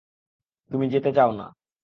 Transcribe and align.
তুমি 0.71 0.85
যেতে 0.89 1.11
চাও 1.13 1.31
না। 1.31 1.47